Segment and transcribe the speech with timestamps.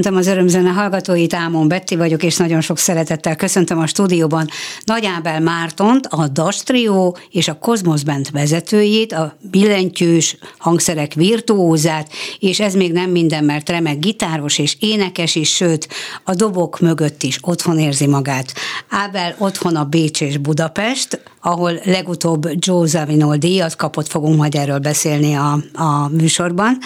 [0.00, 4.48] Köszöntöm az örömzene hallgatóit, Ámon Betti vagyok, és nagyon sok szeretettel köszöntöm a stúdióban
[4.84, 12.12] Nagy Ábel Mártont, a Das Trio és a Cosmos Band vezetőjét, a billentyűs hangszerek virtuózát,
[12.38, 15.88] és ez még nem minden, mert remek gitáros és énekes is, sőt,
[16.24, 18.52] a dobok mögött is otthon érzi magát.
[18.88, 24.78] Ábel otthon a Bécs és Budapest, ahol legutóbb Joe Zawinul díjat kapott, fogunk majd erről
[24.78, 26.78] beszélni a, a műsorban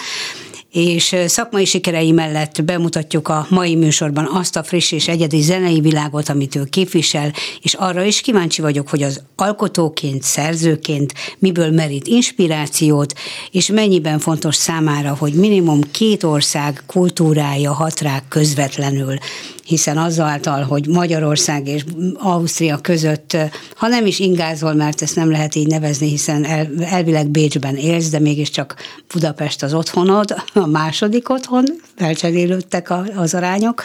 [0.75, 6.29] és szakmai sikerei mellett bemutatjuk a mai műsorban azt a friss és egyedi zenei világot,
[6.29, 13.13] amit ő képvisel, és arra is kíváncsi vagyok, hogy az alkotóként, szerzőként miből merít inspirációt,
[13.51, 19.17] és mennyiben fontos számára, hogy minimum két ország kultúrája hat rá közvetlenül
[19.65, 21.83] hiszen azáltal, hogy Magyarország és
[22.13, 23.37] Ausztria között,
[23.75, 28.09] ha nem is ingázol, mert ezt nem lehet így nevezni, hiszen el, elvileg Bécsben élsz,
[28.09, 28.75] de mégiscsak
[29.13, 31.63] Budapest az otthonod, a második otthon,
[31.95, 33.83] felcserélődtek az arányok,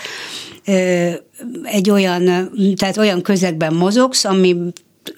[1.62, 4.56] egy olyan, tehát olyan közegben mozogsz, ami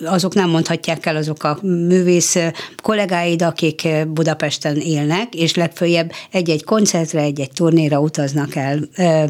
[0.04, 2.36] azok nem mondhatják el azok a művész
[2.82, 8.88] kollégáid, akik Budapesten élnek, és legfőjebb egy-egy koncertre, egy-egy turnéra utaznak el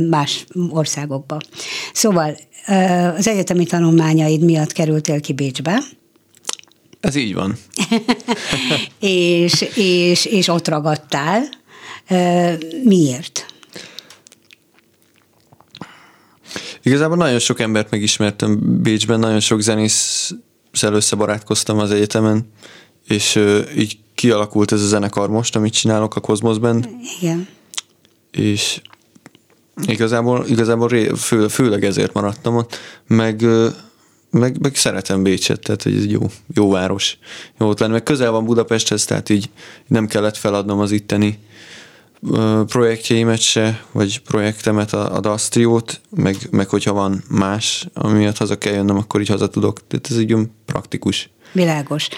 [0.09, 1.39] más országokba.
[1.93, 2.37] Szóval
[3.17, 5.83] az egyetemi tanulmányaid miatt kerültél ki Bécsbe.
[7.01, 7.57] Ez így van.
[9.01, 11.43] és, és, és ott ragadtál.
[12.85, 13.52] Miért?
[16.83, 20.33] Igazából nagyon sok embert megismertem Bécsben, nagyon sok zenész
[20.81, 22.53] összebarátkoztam az egyetemen,
[23.07, 23.41] és
[23.77, 26.89] így kialakult ez a zenekar most, amit csinálok a Cosmos Band.
[27.21, 27.49] Igen.
[28.31, 28.81] És
[29.87, 33.45] igazából, igazából fő, főleg ezért maradtam ott, meg,
[34.31, 36.21] meg, meg szeretem Bécset, tehát hogy ez jó,
[36.55, 37.19] jó város,
[37.59, 39.51] jó ott lenni, meg közel van Budapesthez, tehát így
[39.87, 41.39] nem kellett feladnom az itteni
[42.67, 48.73] projektjeimet se, vagy projektemet, a, a Dastriót, meg, meg hogyha van más, amiatt haza kell
[48.73, 49.87] jönnöm, akkor így haza tudok.
[49.87, 50.37] Tehát ez így
[50.67, 51.31] praktikus.
[51.53, 52.09] Világos.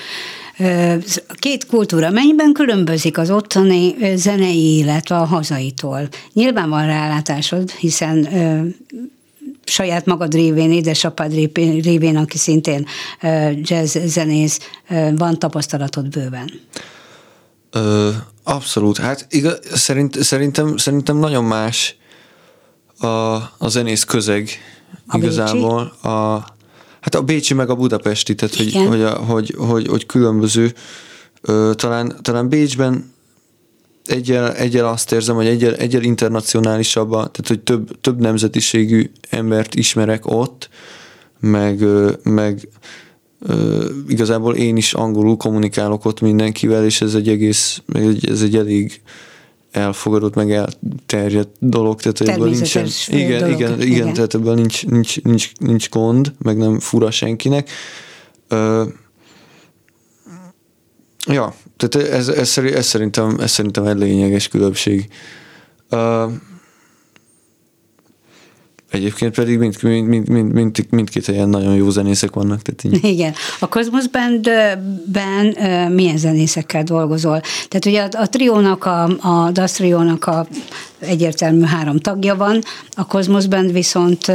[1.38, 6.08] Két kultúra, mennyiben különbözik az ottani zenei élet a hazaitól?
[6.32, 8.28] Nyilván van rálátásod, hiszen
[9.64, 11.32] saját magad révén, édesapád
[11.82, 12.87] révén, aki szintén
[13.62, 14.58] jazz zenész,
[15.16, 16.50] van tapasztalatod bőven.
[17.75, 18.11] Ö,
[18.43, 18.99] abszolút.
[18.99, 21.97] Hát igaz, szerint, szerintem, szerintem nagyon más
[22.99, 23.07] a,
[23.59, 24.49] a zenész közeg
[25.07, 25.83] a igazából.
[25.83, 26.07] Bécsi?
[26.09, 26.45] A,
[27.00, 30.75] hát a Bécsi meg a Budapesti, tehát hogy, hogy, a, hogy, hogy, hogy különböző.
[31.40, 33.12] Ö, talán, talán Bécsben
[34.07, 40.26] egyel, egyel azt érzem, hogy egyel, egyel internacionálisabb, tehát hogy több, több nemzetiségű embert ismerek
[40.26, 40.69] ott,
[41.40, 41.85] meg,
[42.23, 42.69] meg
[44.08, 47.82] igazából én is angolul kommunikálok ott mindenkivel, és ez egy egész,
[48.22, 49.02] ez egy elég
[49.70, 53.54] elfogadott, meg elterjedt dolog, tehát ebből nincsen, igen, dolog.
[53.54, 57.70] igen, igen, igen, tehát ebből nincs, nincs, nincs, nincs gond, meg nem fura senkinek.
[58.48, 58.84] Ö,
[61.26, 65.08] ja, tehát ez, ez, ez, szerintem, ez szerintem egy lényeges különbség.
[65.88, 66.26] Ö,
[68.94, 72.62] Egyébként pedig mind, mind, mind, mind, mind, mindkét helyen nagyon jó zenészek vannak.
[72.62, 73.04] Tehát így.
[73.14, 73.34] Igen.
[73.58, 75.56] A Cosmos Bandben
[75.92, 77.40] milyen zenészekkel dolgozol?
[77.40, 80.46] Tehát ugye a, a triónak, a, a DAS triónak a
[80.98, 82.62] egyértelmű három tagja van,
[82.96, 84.32] a Cosmos Band viszont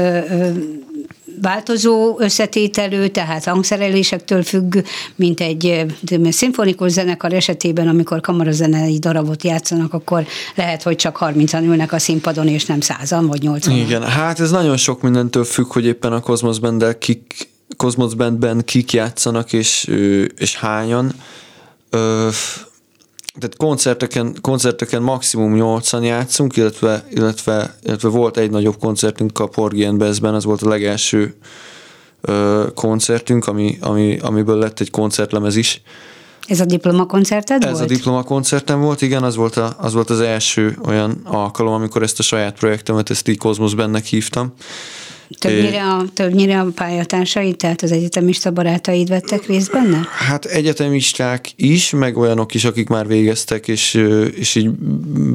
[1.42, 4.78] változó összetételű, tehát hangszerelésektől függ,
[5.16, 5.86] mint egy
[6.30, 12.48] szimfonikus zenekar esetében, amikor kamarazenei darabot játszanak, akkor lehet, hogy csak 30-an ülnek a színpadon,
[12.48, 16.20] és nem százan vagy 80 Igen, hát ez nagyon sok mindentől függ, hogy éppen a
[16.20, 19.92] Cosmos band kik, Cosmos Bandben kik játszanak, és,
[20.38, 21.12] és hányan.
[21.90, 22.28] Ö,
[23.38, 29.84] tehát koncerteken, koncerteken maximum 8-an játszunk, illetve, illetve, illetve volt egy nagyobb koncertünk a Porgy
[29.84, 31.36] and Bessben, az volt a legelső
[32.22, 35.82] ö, koncertünk, ami, ami, amiből lett egy koncertlemez is.
[36.48, 37.84] Ez a diplomakoncerted Ez volt?
[37.84, 42.20] a diplomakoncertem volt, igen, az volt, a, az volt az első olyan alkalom, amikor ezt
[42.20, 44.54] a saját projektemet, ezt így Cosmos bennek hívtam.
[45.38, 50.08] Többnyire a, többnyire a pályatársaid, tehát az egyetemista barátaid vettek részt benne?
[50.28, 53.94] Hát egyetemisták is, meg olyanok is, akik már végeztek, és,
[54.36, 54.70] és így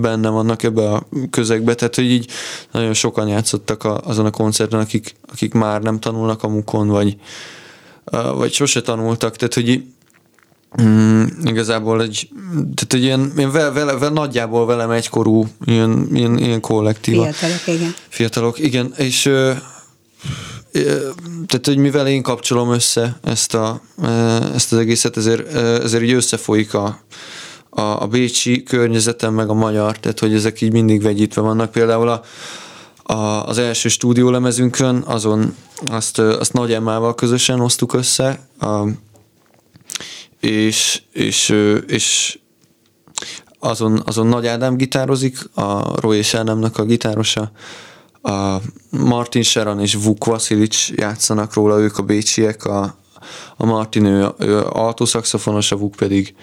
[0.00, 2.30] benne vannak ebbe a közegbe, tehát hogy így
[2.72, 7.16] nagyon sokan játszottak a, azon a koncerten, akik, akik már nem tanulnak a mukon, vagy,
[8.34, 9.82] vagy sose tanultak, tehát hogy
[10.82, 16.38] Mm, igazából egy, tehát egy ilyen, ilyen vele, vele, vele, nagyjából velem egykorú ilyen, ilyen,
[16.38, 17.32] ilyen kollektíva.
[17.32, 17.94] Fiatalok, igen.
[18.08, 19.30] Fiatalok, igen, és
[21.46, 23.80] tehát, hogy mivel én kapcsolom össze ezt, a,
[24.54, 27.00] ezt az egészet, ezért, ezért így összefolyik a,
[27.70, 31.70] a, a bécsi környezetem, meg a magyar, tehát hogy ezek így mindig vegyítve vannak.
[31.70, 32.22] Például a,
[33.12, 38.84] a, az első stúdiólemezünkön, azon azt, azt Nagy Emmával közösen hoztuk össze, a,
[40.40, 41.54] és, és,
[41.86, 42.38] és
[43.58, 47.50] azon, azon Nagy Ádám gitározik, a Roy és Ádámnak a gitárosa,
[48.24, 52.98] a Martin Sheran és Vuk Vasilic játszanak róla, ők a bécsiek, a,
[53.56, 56.34] a Martin ő, ő altószaxofonos, a Vuk pedig,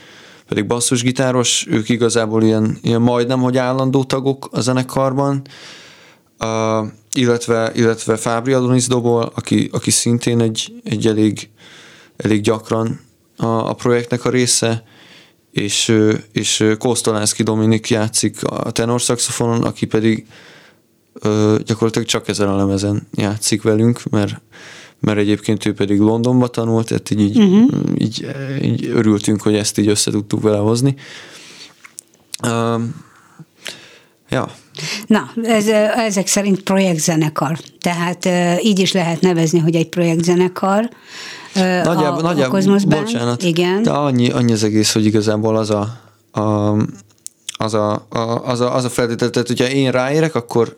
[0.48, 5.42] pedig basszusgitáros, ők igazából ilyen, ilyen majdnem, hogy állandó tagok a zenekarban,
[6.40, 11.50] uh, illetve, illetve Fábri Adonis dobol, aki, aki szintén egy, egy elég,
[12.18, 13.00] elég gyakran
[13.38, 14.84] a, a projektnek a része,
[15.52, 15.98] és,
[16.32, 20.26] és Kosztolánszki Dominik játszik a tenorszaxofonon, aki pedig
[21.22, 24.42] ö, gyakorlatilag csak ezen a lemezen játszik velünk, mert,
[25.00, 27.72] mert egyébként ő pedig Londonba tanult, tehát így, így, uh-huh.
[27.98, 28.28] így,
[28.62, 30.96] így örültünk, hogy ezt így össze tudtuk vele hozni.
[32.44, 32.82] Uh,
[34.30, 34.52] ja.
[35.08, 37.58] Na, ez, ezek szerint projektzenekar.
[37.80, 38.30] Tehát
[38.64, 40.90] így is lehet nevezni, hogy egy projektzenekar.
[41.54, 43.84] Nagyjából, a, nagyjából a bocsánat, igen.
[43.84, 46.00] de annyi, annyi az egész, hogy igazából az a,
[46.42, 46.76] a
[47.62, 50.78] az a, a, az a, az a feltétel, tehát hogyha én ráérek, akkor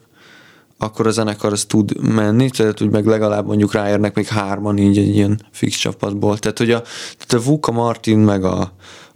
[0.77, 4.97] akkor a zenekar az tud menni, tehát úgy meg legalább mondjuk ráérnek még hárman így
[4.97, 6.37] egy ilyen fix csapatból.
[6.37, 6.81] Tehát, hogy a,
[7.17, 8.71] tehát a Vuka Martin meg a,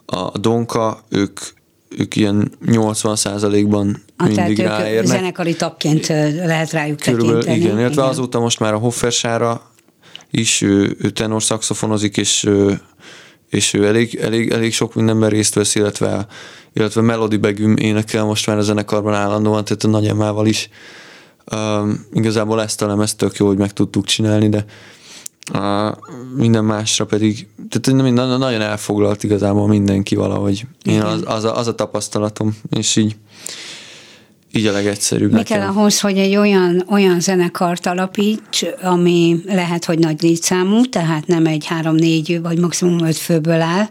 [0.05, 1.39] a Donka, ők,
[1.97, 3.17] ők ilyen 80
[3.69, 5.05] ban mindig tehát ráérnek.
[5.05, 7.65] zenekari tagként lehet rájuk Körülbelül, tekinteni.
[7.65, 8.13] Igen, illetve igen.
[8.13, 9.61] azóta most már a Hoffersára
[10.31, 12.49] is ő, ő tenor szakszofonozik, és
[13.49, 16.27] és ő elég, elég, elég sok mindenben részt vesz, illetve,
[16.73, 20.69] illetve Melody Begüm énekel most már a zenekarban állandóan, tehát a nagyemával is
[22.13, 24.65] igazából ezt a lemezt tök jó, hogy meg tudtuk csinálni, de
[25.53, 25.95] uh,
[26.35, 30.65] minden másra pedig, tehát nem, nagyon elfoglalt igazából mindenki valahogy.
[30.83, 33.15] Én az, az, a, az a tapasztalatom, és így
[34.51, 35.31] így a legegyszerűbb.
[35.31, 41.27] Mi kell ahhoz, hogy egy olyan, olyan zenekart alapíts, ami lehet, hogy nagy létszámú, tehát
[41.27, 43.89] nem egy három-négy vagy maximum öt főből áll,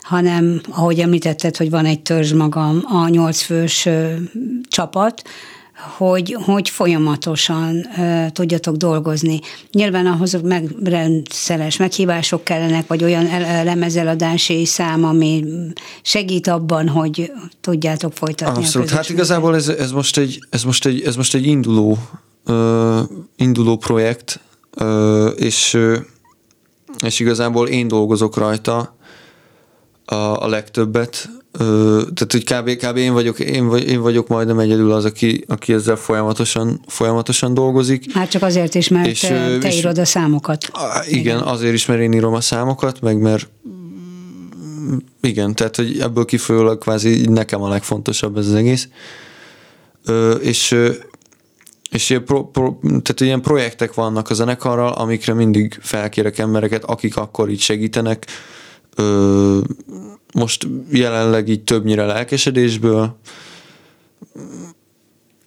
[0.00, 3.88] hanem ahogy említetted, hogy van egy törzs magam, a nyolcfős
[4.68, 5.22] csapat,
[5.76, 9.40] hogy, hogy folyamatosan uh, tudjatok dolgozni.
[9.72, 13.24] Nyilván ahhoz meg rendszeres meghívások kellenek, vagy olyan
[13.64, 15.44] lemezeladási szám, ami
[16.02, 18.90] segít abban, hogy tudjátok folytatni Abszolút.
[18.90, 21.98] Hát igazából ez, ez, most egy, ez, most egy, ez most egy induló,
[22.46, 22.98] uh,
[23.36, 24.40] induló projekt,
[24.80, 25.96] uh, és, uh,
[27.04, 28.95] és igazából én dolgozok rajta
[30.06, 34.58] a, a legtöbbet, Ö, tehát, hogy kb, kb én, vagyok, én, vagy, én vagyok majdnem
[34.58, 38.12] egyedül az, aki, aki ezzel folyamatosan, folyamatosan dolgozik.
[38.12, 40.70] Hát csak azért is, mert és, te és, írod a számokat.
[41.06, 43.48] Igen, igen, azért is, mert én írom a számokat, meg mert
[45.20, 48.88] igen, tehát, hogy ebből kifolyólag kvázi nekem a legfontosabb ez az egész.
[50.04, 50.76] Ö, és
[51.90, 57.16] és ilyen, pro, pro, tehát ilyen projektek vannak a zenekarral, amikre mindig felkérek embereket, akik
[57.16, 58.26] akkor így segítenek,
[58.96, 59.58] ö,
[60.34, 63.16] most jelenleg így többnyire lelkesedésből,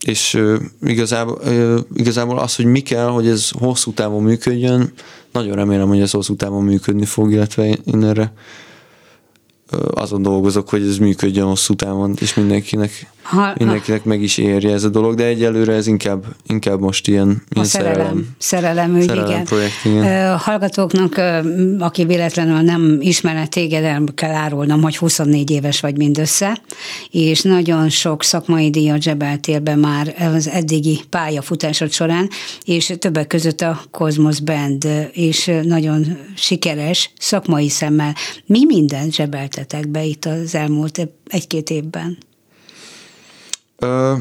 [0.06, 4.94] és ö, igazából, ö, igazából az, hogy mi kell, hogy ez hosszú távon működjön,
[5.32, 8.34] nagyon remélem, hogy ez hosszú távon működni fog, illetve én erre
[9.91, 14.83] azon dolgozok, hogy ez működjön hosszú távon, és mindenkinek, ha, mindenkinek meg is érje ez
[14.83, 18.27] a dolog, de egyelőre ez inkább, inkább most ilyen, ilyen a szerelem.
[18.38, 19.43] Szerelem, ügy, szerelem igen.
[19.43, 20.38] Projekt, igen.
[20.38, 21.21] Hallgatóknak,
[21.79, 26.62] aki véletlenül nem ismerne téged, el kell árulnom, hogy 24 éves vagy mindössze,
[27.12, 32.29] és nagyon sok szakmai díjat zsebeltél be már az eddigi pályafutásod során,
[32.63, 38.15] és többek között a Cosmos Band, és nagyon sikeres szakmai szemmel.
[38.45, 42.17] Mi mindent zsebelt fektetek be itt az elmúlt egy-két évben?
[43.79, 44.13] Ö,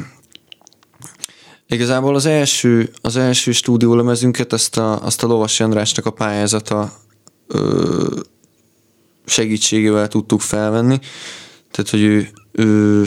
[1.66, 6.92] igazából az első, az első stúdiólemezünket, azt a, azt a Lovas Andrásnak a pályázata
[7.46, 8.20] ö,
[9.26, 10.98] segítségével tudtuk felvenni.
[11.70, 13.00] Tehát, hogy ő, ő,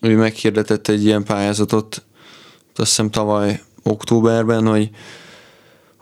[0.00, 2.02] ő meghirdetett egy ilyen pályázatot,
[2.74, 4.90] azt hiszem tavaly októberben, hogy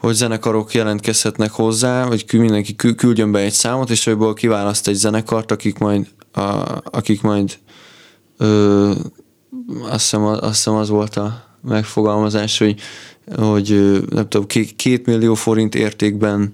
[0.01, 5.51] hogy zenekarok jelentkezhetnek hozzá, vagy mindenki küldjön be egy számot, és ebből kiválaszt egy zenekart,
[5.51, 6.41] akik majd, a,
[6.85, 7.59] akik majd
[8.37, 8.93] ö,
[9.83, 12.81] azt, hiszem, azt hiszem az volt a megfogalmazás, hogy,
[13.37, 16.53] hogy nem tudom, két millió forint értékben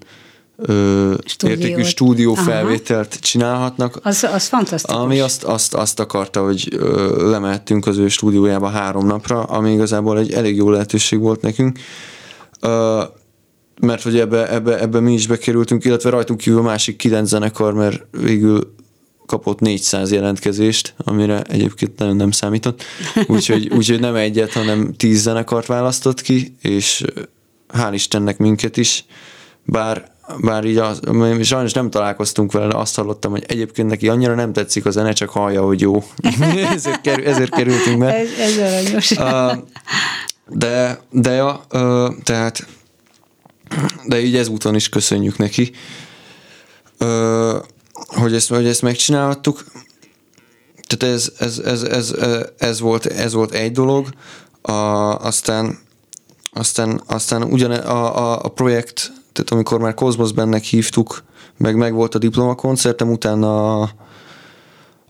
[0.57, 1.15] ö,
[1.47, 3.21] értékű stúdió felvételt Aha.
[3.21, 3.99] csinálhatnak.
[4.03, 5.03] Az, az fantasztikus.
[5.03, 10.19] Ami azt, azt, azt akarta, hogy ö, lemehettünk az ő stúdiójába három napra, ami igazából
[10.19, 11.79] egy elég jó lehetőség volt nekünk.
[12.61, 13.03] Ö,
[13.81, 18.07] mert hogy ebbe, ebbe, ebbe mi is bekerültünk, illetve rajtunk kívül másik kilenc zenekar, mert
[18.11, 18.75] végül
[19.27, 22.85] kapott 400 jelentkezést, amire egyébként nagyon nem számított.
[23.27, 27.05] Úgyhogy, úgyhogy nem egyet, hanem tíz zenekart választott ki, és
[27.75, 29.05] hál' Istennek minket is,
[29.65, 31.01] bár bár így az,
[31.43, 35.13] sajnos nem találkoztunk vele, de azt hallottam, hogy egyébként neki annyira nem tetszik a zene,
[35.13, 36.05] csak hallja, hogy jó.
[36.75, 38.15] ezért, kerül, ezért kerültünk be.
[38.15, 39.11] Ez, ez aranyos.
[40.49, 41.65] de, de ja,
[42.23, 42.67] tehát
[44.07, 45.73] de így ezúton is köszönjük neki,
[48.07, 49.65] hogy ezt, hogy ezt megcsinálhattuk.
[50.87, 52.15] Tehát ez, ez, ez, ez,
[52.59, 54.09] ez, volt, ez volt egy dolog,
[54.63, 55.79] a, aztán,
[56.53, 61.25] aztán, aztán ugyan a, a, a projekt, tehát amikor már Cosmos bennek hívtuk,
[61.57, 63.91] meg meg volt a diplomakoncertem, utána a,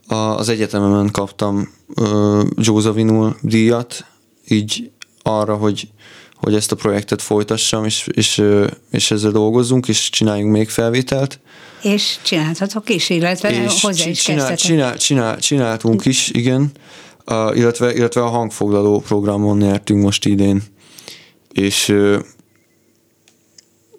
[0.07, 4.05] a, az egyetememen kaptam uh, Joe díjat,
[4.47, 5.89] így arra, hogy
[6.41, 8.43] hogy ezt a projektet folytassam, és, és,
[8.91, 11.39] és ezzel dolgozzunk, és csináljunk még felvételt.
[11.81, 16.71] És csináltatok is, illetve és hozzá is csinál, csinál, csinál, Csináltunk is, igen,
[17.25, 20.63] uh, illetve, illetve a hangfoglaló programon nyertünk most idén.
[21.53, 21.93] És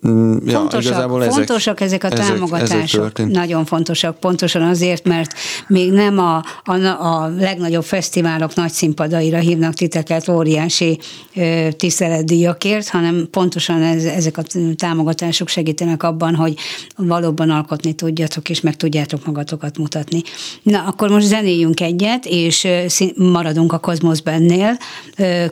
[0.02, 5.32] ja, fontosak, ezek, fontosak ezek a támogatások, ezek, ezek nagyon fontosak, pontosan azért, mert
[5.66, 10.98] még nem a, a, a legnagyobb fesztiválok nagy színpadaira hívnak titeket óriási
[11.34, 14.42] ö, tiszteletdíjakért, hanem pontosan ez, ezek a
[14.76, 16.54] támogatások segítenek abban, hogy
[16.96, 20.22] valóban alkotni tudjatok, és meg tudjátok magatokat mutatni.
[20.62, 22.68] Na, akkor most zenéljünk egyet, és
[23.16, 24.78] maradunk a Cosmos Bennél.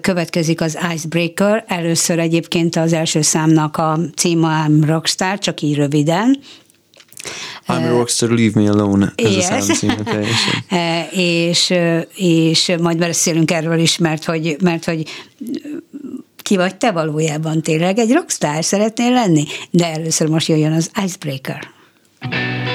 [0.00, 6.38] Következik az Icebreaker, először egyébként az első számnak a cím I'm Rockstar, csak így röviden.
[7.68, 9.12] I'm a rockstar, leave me alone.
[9.14, 9.51] Ez yes.
[9.51, 10.05] a szám
[11.11, 11.75] és,
[12.14, 15.09] és majd beszélünk erről is, mert hogy, mert hogy
[16.42, 19.44] ki vagy te valójában tényleg egy rockstar szeretnél lenni?
[19.70, 21.75] De először most jöjjön az Icebreaker.
[22.20, 22.65] fake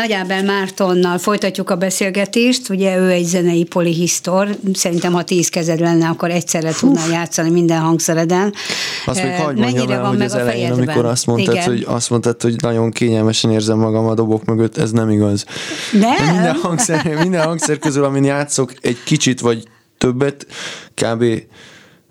[0.00, 5.80] Nagy Ábel Mártonnal folytatjuk a beszélgetést, ugye ő egy zenei polihisztor, szerintem ha tíz kezed
[5.80, 8.54] lenne, akkor egyszerre tudnál játszani minden hangszereden.
[9.06, 12.54] Azt még hagyd mondjam el, hogy az elején, amikor azt mondtad, hogy, azt mondtad, hogy
[12.62, 15.44] nagyon kényelmesen érzem magam a dobok mögött, ez nem igaz.
[15.92, 16.34] Nem?
[16.34, 19.62] Minden hangszer, minden hangszer közül, amin játszok, egy kicsit vagy
[19.98, 20.46] többet,
[20.94, 21.24] kb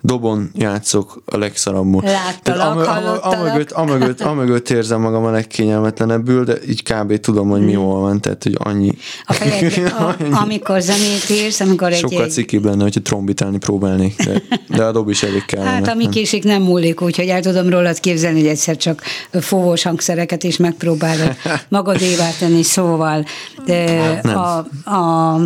[0.01, 2.03] dobon játszok a legszarabbul.
[2.03, 7.19] Láttalak, am- amögött, amögött, amögött érzem magam a legkényelmetlenebbül, de így kb.
[7.19, 7.83] tudom, hogy mi hmm.
[7.83, 8.91] hol van, tehát hogy annyi.
[9.25, 11.99] A fejedben, a, amikor zenét írsz, amikor egy...
[11.99, 12.31] Sokkal egy...
[12.31, 15.63] cikibb lenne, hogyha trombitálni próbálnék, de, de a dob is elég kell.
[15.63, 20.43] Hát ami késik nem múlik, úgyhogy el tudom rólad képzelni, hogy egyszer csak fúvós hangszereket
[20.43, 21.35] is megpróbálod
[21.67, 23.25] magadévá tenni, szóval
[23.65, 24.57] de hát a,
[24.91, 25.39] a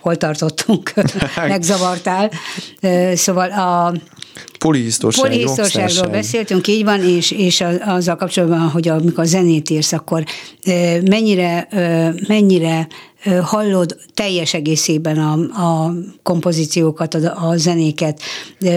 [0.00, 0.92] hol tartottunk,
[1.48, 2.30] megzavartál.
[3.14, 3.94] Szóval a
[4.58, 10.24] polihisztorságról beszéltünk, így van, és, és azzal kapcsolatban, hogy amikor zenét írsz, akkor
[11.04, 11.68] mennyire,
[12.28, 12.86] mennyire
[13.42, 18.20] hallod teljes egészében a, a kompozíciókat, a, a zenéket,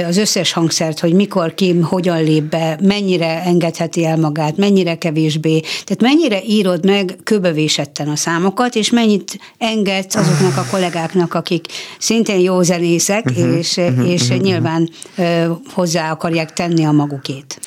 [0.07, 5.59] az összes hangszert, hogy mikor, ki, hogyan lép be, mennyire engedheti el magát, mennyire kevésbé.
[5.59, 11.67] Tehát mennyire írod meg köbövésetten a számokat, és mennyit engedsz azoknak a kollégáknak, akik
[11.99, 14.41] szintén jó zenészek, uh-huh, és, uh-huh, és uh-huh.
[14.41, 17.59] nyilván uh, hozzá akarják tenni a magukét.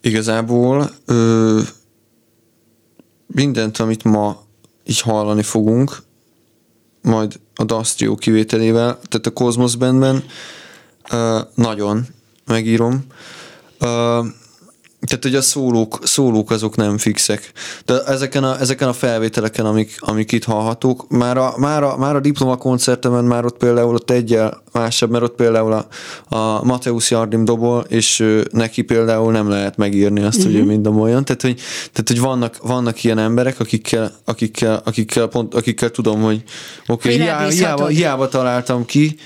[0.00, 1.60] Igazából ö,
[3.26, 4.45] mindent, amit ma
[4.86, 6.02] így hallani fogunk,
[7.02, 10.24] majd a Dastrio kivételével, tehát a Cosmos Bandben
[11.12, 12.06] uh, nagyon
[12.46, 13.06] megírom.
[13.80, 14.26] Uh,
[15.06, 17.52] tehát, hogy a szólók, szólók azok nem fixek.
[17.84, 22.16] De ezeken a, ezeken a felvételeken, amik, amik itt hallhatók, már a, már a, már
[22.16, 25.86] a diplomakoncertemen már ott például ott egyel másabb, mert ott például a,
[26.36, 30.52] a Mateusz Jardim dobol, és ő, neki például nem lehet megírni azt, uh-huh.
[30.52, 30.68] hogy ő mhm.
[30.68, 31.24] mind olyan.
[31.24, 31.56] Tehát, hogy,
[31.92, 36.42] tehát, hogy vannak, vannak ilyen emberek, akikkel, akikkel, akikkel, pont, akikkel tudom, hogy
[36.86, 39.16] oké, okay, hiába, hiába, hiába találtam ki,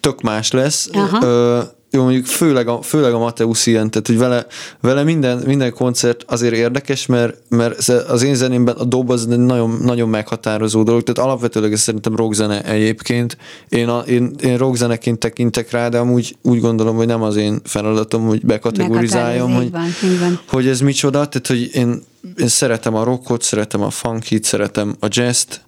[0.00, 0.88] tök más lesz.
[0.92, 1.22] Uh-huh.
[1.22, 1.60] Ö,
[1.94, 4.46] jó, mondjuk főleg a, főleg a Mateusz ilyen, tehát hogy vele,
[4.80, 9.78] vele minden, minden koncert azért érdekes, mert, mert az én zenémben a dob az nagyon,
[9.82, 13.36] nagyon meghatározó dolog, tehát alapvetőleg ez szerintem rockzene egyébként.
[13.68, 17.60] Én, a, én, én rockzeneként tekintek rá, de amúgy úgy gondolom, hogy nem az én
[17.64, 19.86] feladatom, hogy bekategorizáljam, hogy, van,
[20.20, 20.40] van.
[20.48, 22.02] hogy ez micsoda, tehát hogy én,
[22.36, 25.60] én szeretem a rockot, szeretem a funkit, szeretem a jazz-t,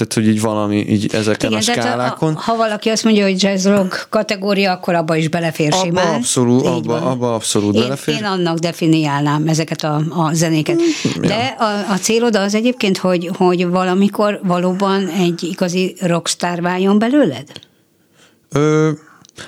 [0.00, 2.34] tehát, hogy így valami így ezeken Igen, a skálákon.
[2.34, 6.14] A, ha valaki azt mondja, hogy jazz rock kategória, akkor abba is belefér abba simán.
[6.14, 8.14] Abszolút, abba, abba abszolút én, belefér.
[8.14, 10.76] Én annak definiálnám ezeket a, a zenéket.
[10.76, 11.66] Mm, De ja.
[11.66, 17.46] a, a célod az egyébként, hogy, hogy valamikor valóban egy igazi rockstar váljon belőled?
[18.52, 18.90] Ö,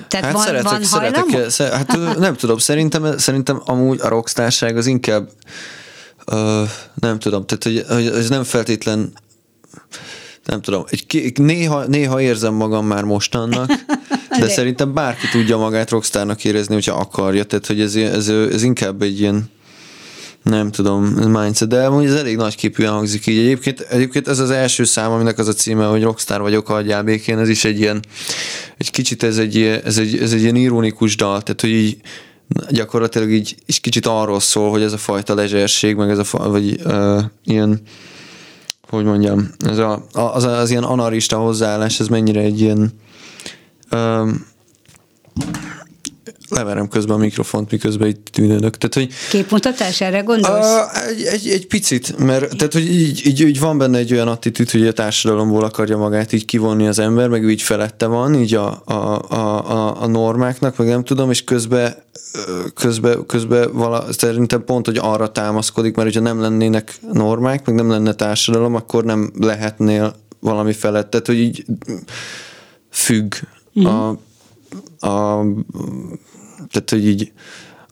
[0.07, 4.85] tehát hát van, szeretek, van szeretek, hát nem tudom, szerintem, szerintem amúgy a rockstárság az
[4.85, 5.29] inkább
[6.25, 6.63] ö,
[6.93, 9.13] nem tudom, tehát hogy, hogy ez nem feltétlen
[10.45, 13.67] nem tudom, egy, néha, néha érzem magam már mostannak,
[14.29, 18.63] de, de szerintem bárki tudja magát rockstárnak érezni, hogyha akarja, tehát hogy ez, ez, ez
[18.63, 19.51] inkább egy ilyen
[20.43, 23.37] nem tudom, mindset, de amúgy ez elég nagy képűen hangzik így.
[23.37, 27.39] Egyébként, egyébként ez az első szám, aminek az a címe, hogy rockstar vagyok, hagyjál békén,
[27.39, 27.99] ez is egy ilyen,
[28.77, 31.97] egy kicsit ez egy, ez egy, ez egy ilyen ironikus dal, tehát hogy így
[32.69, 36.79] gyakorlatilag így, így kicsit arról szól, hogy ez a fajta lezserség, meg ez a, vagy
[36.85, 37.81] uh, ilyen
[38.93, 42.91] hogy mondjam, ez a, az, az ilyen anarista hozzáállás, ez mennyire egy ilyen
[43.91, 44.45] um,
[46.49, 48.77] leverem közben a mikrofont, miközben itt tűnődök.
[48.77, 50.65] Tehát, hogy, Képmutatás, erre gondolsz?
[50.65, 54.27] A, egy, egy, egy, picit, mert tehát, hogy így, így, így, van benne egy olyan
[54.27, 58.53] attitűd, hogy a társadalomból akarja magát így kivonni az ember, meg így felette van, így
[58.53, 58.93] a, a,
[59.29, 61.95] a, a, a normáknak, meg nem tudom, és közben
[62.73, 67.89] közben, közben vala, szerintem pont, hogy arra támaszkodik, mert hogyha nem lennének normák, meg nem
[67.89, 71.09] lenne társadalom, akkor nem lehetnél valami felett.
[71.09, 71.65] Tehát, hogy így
[72.89, 73.33] függ
[73.79, 73.85] mm.
[73.85, 74.17] a,
[74.99, 75.43] a
[76.69, 77.31] tehát, hogy így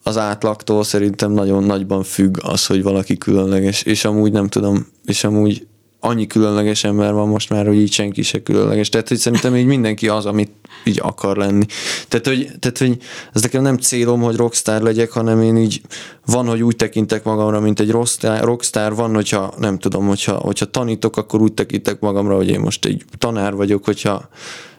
[0.04, 5.24] az átlagtól szerintem nagyon nagyban függ az, hogy valaki különleges, és amúgy nem tudom, és
[5.24, 5.68] amúgy
[6.04, 8.90] annyi különleges ember van most már, hogy így senki se különleges.
[8.90, 10.52] Tehát, hogy szerintem így mindenki az, amit
[10.84, 11.66] így akar lenni.
[12.08, 12.98] Tehát, hogy, tehát, hogy
[13.34, 15.82] ez nekem nem célom, hogy rockstar legyek, hanem én így
[16.26, 20.66] van, hogy úgy tekintek magamra, mint egy rockstar, rockstar van, hogyha nem tudom, hogyha, hogyha
[20.66, 24.30] tanítok, akkor úgy tekintek magamra, hogy én most egy tanár vagyok, hogyha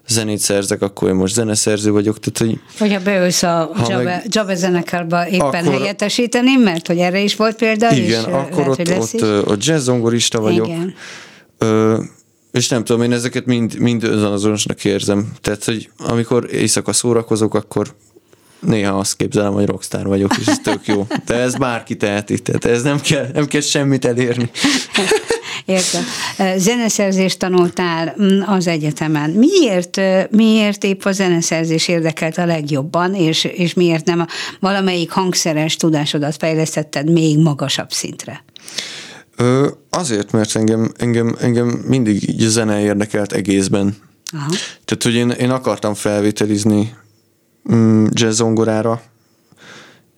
[0.09, 2.19] zenét szerzek, akkor én most zeneszerző vagyok.
[2.19, 7.21] Tehát, hogy Hogyha beülsz a Java, meg, Java zenekarba éppen akkor, helyettesíteni, mert hogy erre
[7.21, 7.93] is volt példa.
[7.95, 10.67] Igen, és akkor lehet, ott, ott, ott jazz zongorista vagyok.
[10.67, 10.95] Igen.
[11.59, 11.99] Ö,
[12.53, 15.33] és nem tudom, én ezeket mind, mind azonosnak érzem.
[15.41, 17.95] Tehát, hogy amikor éjszaka szórakozok, akkor
[18.67, 21.07] néha azt képzelem, hogy rockstar vagyok, és ez tök jó.
[21.27, 24.51] De ez bárki teheti, tehát ez nem kell, nem kell semmit elérni.
[25.65, 26.03] Értem.
[26.57, 29.31] Zeneszerzést tanultál mm, az egyetemen.
[29.31, 34.27] Miért, miért épp a zeneszerzés érdekelt a legjobban, és, és miért nem a
[34.61, 38.45] valamelyik hangszeres tudásodat fejlesztetted még magasabb szintre?
[39.37, 43.97] Ö, azért, mert engem, engem, engem mindig így a zene érdekelt egészben.
[44.33, 44.51] Aha.
[44.85, 46.95] Tehát, hogy én, én akartam felvételizni
[47.73, 49.03] mm, jazz zongorára,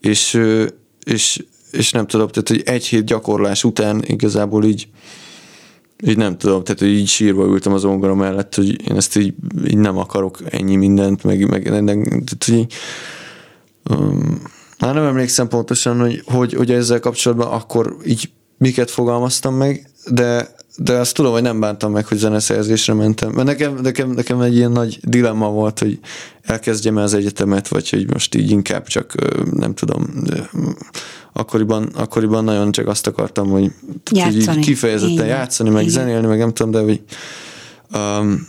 [0.00, 0.40] és,
[1.04, 4.88] és, és nem tudom, tehát, hogy egy hét gyakorlás után igazából így
[6.07, 9.35] így nem tudom, tehát hogy így sírva ültem az zongora mellett, hogy én ezt így,
[9.66, 12.66] így nem akarok ennyi mindent, meg, meg tehát, hogy
[13.90, 14.42] um,
[14.78, 20.54] már nem emlékszem pontosan, hogy, hogy, hogy ezzel kapcsolatban akkor így miket fogalmaztam meg, de,
[20.77, 23.31] de azt tudom, hogy nem bántam meg, hogy zeneszerzésre mentem.
[23.31, 25.99] Mert nekem, nekem, nekem egy ilyen nagy dilemma volt, hogy
[26.43, 29.15] elkezdjem az egyetemet, vagy hogy most így inkább csak
[29.51, 30.25] nem tudom,
[31.33, 33.73] akkoriban, akkoriban nagyon csak azt akartam, hogy,
[34.11, 34.45] játszani.
[34.45, 35.27] hogy így kifejezetten Igen.
[35.27, 35.95] játszani, meg Igen.
[35.95, 37.03] zenélni, meg nem tudom, de hogy
[37.95, 38.49] um,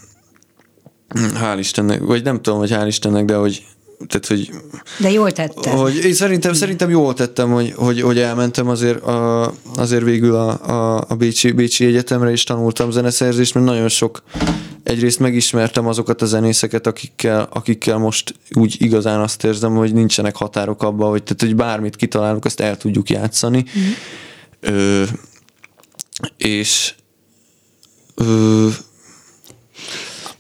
[1.14, 3.66] hál' Istennek, vagy nem tudom, hogy hál' Istennek, de hogy
[4.08, 4.49] tehát, hogy,
[4.99, 5.75] De jól tettem.
[5.77, 10.69] Hogy, én szerintem, szerintem jól tettem, hogy, hogy, hogy elmentem azért, a, azért végül a,
[10.69, 14.23] a, a Bécsi, Bécsi Egyetemre is tanultam zeneszerzést, mert nagyon sok
[14.84, 20.84] egyrészt megismertem azokat a zenészeket, akikkel, akikkel most úgy igazán azt érzem, hogy nincsenek határok
[20.84, 23.65] abban, hogy, tehát, hogy bármit kitalálunk, azt el tudjuk játszani.
[23.77, 23.91] Mm.
[24.60, 25.03] Ö,
[26.38, 26.93] és
[28.15, 28.67] ö,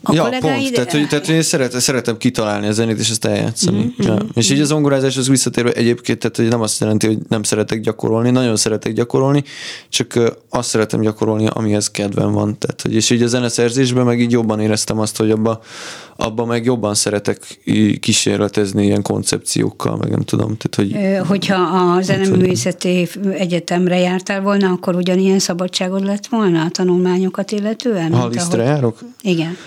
[0.07, 0.71] a ja, pont.
[0.73, 3.77] Tehát, hogy, tehát, én szeretem, szeretem kitalálni a zenét, és ezt eljátszani.
[3.77, 4.15] Mm-hmm.
[4.15, 4.17] Ja.
[4.33, 8.29] És így az zongorázáshoz visszatérve egyébként, tehát hogy nem azt jelenti, hogy nem szeretek gyakorolni,
[8.29, 9.43] nagyon szeretek gyakorolni,
[9.89, 10.13] csak
[10.49, 12.57] azt szeretem gyakorolni, amihez kedvem van.
[12.57, 15.59] Tehát, hogy, és így a zeneszerzésben meg így jobban éreztem azt, hogy abba,
[16.15, 17.59] abba meg jobban szeretek
[17.99, 20.57] kísérletezni ilyen koncepciókkal, meg nem tudom.
[20.57, 27.51] Tehát, hogy, Hogyha a zeneművészeti egyetemre jártál volna, akkor ugyanilyen szabadságod lett volna a tanulmányokat
[27.51, 28.13] illetően?
[28.13, 28.99] Ha járok?
[29.21, 29.57] Igen.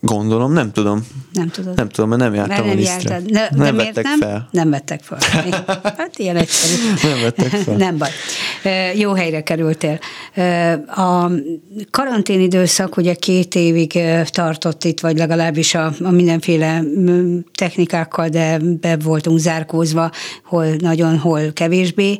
[0.00, 1.06] Gondolom, nem tudom.
[1.32, 1.76] Nem tudod.
[1.76, 3.20] Nem tudom, mert nem jártam mert nem a lisztre.
[3.26, 4.18] Ne, nem vettek nem?
[4.18, 4.48] fel.
[4.50, 5.18] Nem vettek fel.
[5.96, 6.82] Hát ilyen egyszerű.
[7.12, 7.76] Nem vettek fel.
[7.76, 8.10] Nem baj.
[8.94, 9.98] Jó helyre kerültél.
[10.86, 11.30] A
[11.90, 16.82] karantén időszak ugye két évig tartott itt, vagy legalábbis a, a mindenféle
[17.54, 20.10] technikákkal, de be voltunk zárkózva,
[20.44, 22.18] hol nagyon, hol kevésbé.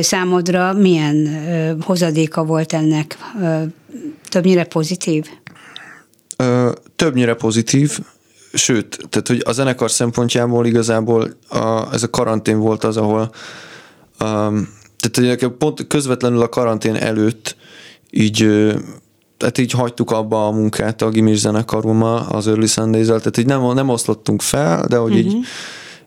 [0.00, 1.44] Számodra milyen
[1.80, 3.18] hozadéka volt ennek?
[4.28, 5.26] Többnyire pozitív?
[6.96, 7.98] Többnyire pozitív,
[8.52, 13.20] sőt, tehát hogy a zenekar szempontjából igazából a, ez a karantén volt az, ahol
[14.20, 17.56] um, tehát hogy pont közvetlenül a karantén előtt
[18.10, 18.46] így
[19.36, 23.72] tehát így hagytuk abba a munkát a gimis zenekarommal, az Early sundays tehát így nem,
[23.74, 25.32] nem oszlottunk fel, de hogy uh-huh.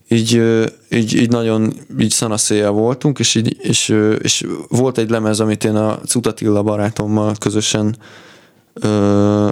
[0.07, 0.41] így, így,
[0.89, 5.75] így, így, nagyon így szanaszéjjel voltunk, és, így, és, és volt egy lemez, amit én
[5.75, 7.95] a Cutatilla barátommal közösen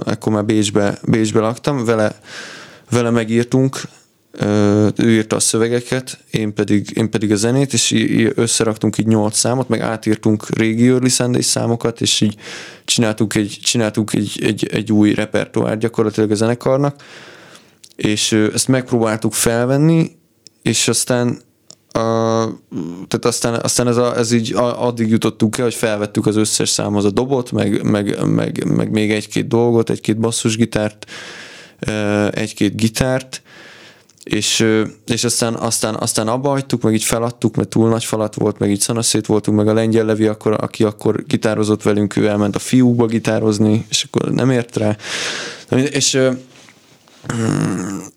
[0.04, 2.18] ekkor már Bécsbe, Bécsbe laktam, vele,
[2.90, 3.80] vele megírtunk,
[4.96, 7.94] ő írta a szövegeket, én pedig, én pedig a zenét, és
[8.34, 12.36] összeraktunk így nyolc számot, meg átírtunk régi Early Sunday számokat, és így
[12.84, 17.02] csináltunk egy, csináltunk egy, egy, egy új repertoár gyakorlatilag a zenekarnak,
[17.96, 20.10] és ezt megpróbáltuk felvenni,
[20.62, 21.38] és aztán
[23.08, 27.04] tehát aztán, aztán ez, a, ez így addig jutottunk el, hogy felvettük az összes számhoz
[27.04, 31.10] a dobot, meg, meg, meg, meg még egy-két dolgot, egy-két basszusgitárt,
[32.30, 33.42] egy-két gitárt,
[34.24, 34.66] és,
[35.06, 38.70] és aztán, aztán, aztán abba hagytuk, meg így feladtuk, mert túl nagy falat volt, meg
[38.70, 42.58] így szanaszét voltunk, meg a lengyel Levi, akkor, aki akkor gitározott velünk, ő elment a
[42.58, 44.96] fiúkba gitározni, és akkor nem ért rá.
[45.90, 46.20] És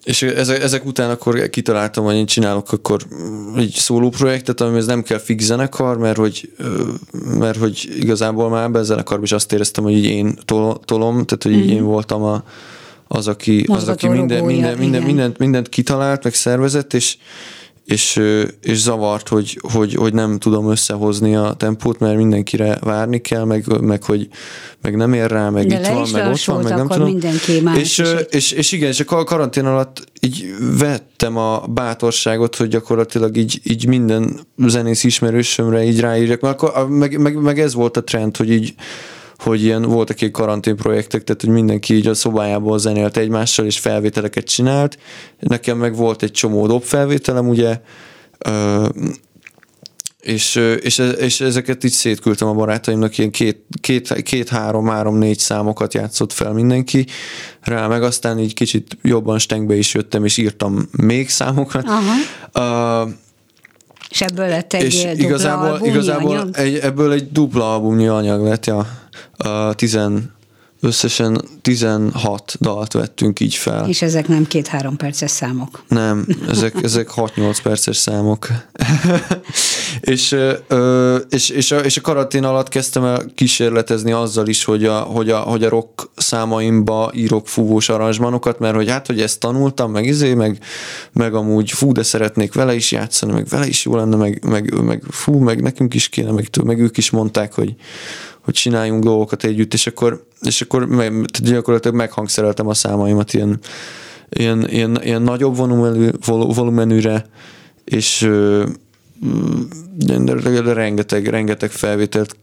[0.04, 3.02] és ezek, ezek után akkor kitaláltam, hogy én csinálok akkor
[3.56, 6.52] egy szóló projektet, amihez nem kell fix zenekar, mert hogy,
[7.40, 11.26] mert hogy igazából már ebben a zenekarban is azt éreztem, hogy így én tol, tolom,
[11.26, 11.76] tehát hogy így mm.
[11.76, 12.44] én voltam a,
[13.08, 17.18] az, aki, az, aki minden, minden, minden, mindent, mindent kitalált, meg szervezett, és,
[17.88, 18.22] és,
[18.62, 23.82] és zavart, hogy, hogy, hogy nem tudom összehozni a tempót, mert mindenkire várni kell, meg,
[23.82, 24.28] meg hogy
[24.82, 27.08] meg nem ér rá, meg De itt van, meg ott van, meg nem tudom.
[27.08, 32.56] Mindenki más és, és, és, és, igen, és a karantén alatt így vettem a bátorságot,
[32.56, 37.74] hogy gyakorlatilag így, így minden zenész ismerősömre így ráírjak, mert akkor, meg, meg, meg ez
[37.74, 38.74] volt a trend, hogy így
[39.38, 43.80] hogy ilyen voltak egy karantén projektek, tehát hogy mindenki így a szobájából zenélt egymással, és
[43.80, 44.98] felvételeket csinált.
[45.40, 47.80] Nekem meg volt egy csomó dobfelvételem, ugye,
[50.28, 55.40] és, és, és ezeket így szétküldtem a barátaimnak, ilyen két, két, két három, három, négy
[55.40, 57.06] számokat játszott fel mindenki
[57.62, 61.86] rá, meg aztán így kicsit jobban stengbe is jöttem, és írtam még számokat.
[61.86, 63.04] Aha.
[63.04, 63.12] Uh,
[64.10, 68.66] és ebből lett egy és dupla igazából, igazából egy, ebből egy dupla albumnyi anyag lett,
[68.66, 68.88] ja.
[69.46, 70.36] Uh, tizen,
[70.80, 73.88] összesen 16 dalt vettünk így fel.
[73.88, 75.84] És ezek nem két-három perces számok.
[75.88, 78.48] Nem, ezek, ezek 6-8 perces számok.
[80.02, 80.36] és,
[81.30, 85.30] és, és, a, és a karantén alatt kezdtem el kísérletezni azzal is, hogy a, hogy
[85.30, 90.06] a, hogy a rock számaimba írok fúvós aranzsmanokat, mert hogy hát, hogy ezt tanultam, meg
[90.06, 90.60] izé, meg,
[91.14, 94.84] meg amúgy fú, de szeretnék vele is játszani, meg vele is jó lenne, meg, meg,
[94.84, 97.76] meg fú, meg nekünk is kéne, meg, meg ők is mondták, hogy,
[98.48, 103.60] hogy csináljunk dolgokat együtt, és akkor, és akkor meg, gyakorlatilag meghangszereltem a számaimat ilyen,
[104.30, 107.26] ilyen, ilyen, ilyen nagyobb volumenű, volumenűre,
[107.84, 108.30] és
[109.98, 112.38] de rengeteg, rengeteg felvételt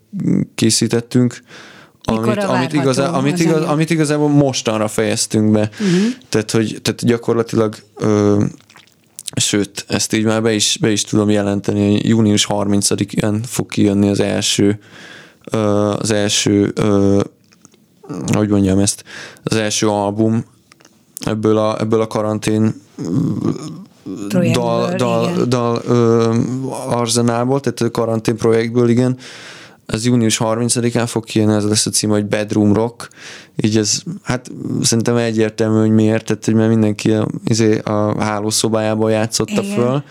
[0.54, 1.42] készítettünk,
[2.02, 5.70] amit, amit, igazá, amit, igaz, amit igazából mostanra fejeztünk be.
[5.72, 5.96] Uh-huh.
[6.28, 8.44] Tehát, hogy tehát gyakorlatilag ö,
[9.36, 14.08] sőt, ezt így már be is, be is tudom jelenteni, hogy június 30-án fog kijönni
[14.08, 14.78] az első
[15.44, 16.72] az első,
[18.32, 19.04] hogy mondjam ezt,
[19.42, 20.44] az első album
[21.20, 22.82] ebből a, ebből a karantén
[24.52, 26.34] dal, dal, dal ö,
[26.88, 29.16] arzenálból, tehát a karantén projektből, igen.
[29.86, 33.08] Ez június 30-án fog kijönni, ez lesz a cím, hogy Bedroom Rock.
[33.56, 34.50] Így ez, hát
[34.82, 39.74] szerintem egyértelmű, hogy miért, tehát hogy mert mindenki a, izé, a hálószobájában játszotta igen.
[39.74, 40.02] föl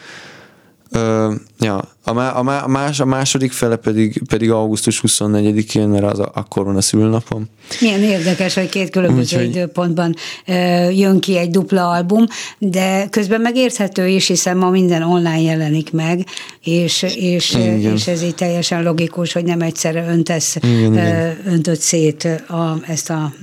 [0.95, 5.87] Ö, ja, a, má, a, má, a, más, a második fele pedig, pedig augusztus 24-én,
[5.87, 7.45] mert az a, akkor van a szülnapom.
[7.79, 10.15] Milyen érdekes, hogy két különböző Úgy, időpontban
[10.47, 10.53] ö,
[10.89, 12.25] jön ki egy dupla album,
[12.57, 16.25] de közben megérthető is, hiszen ma minden online jelenik meg,
[16.63, 17.57] és, és,
[17.93, 21.37] és ez így teljesen logikus, hogy nem egyszerre öntesz, igen, ö, igen.
[21.45, 23.33] öntött szét a, ezt a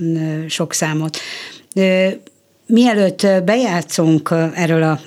[0.47, 1.17] sok számot.
[2.71, 4.99] Mielőtt bejátszunk erről a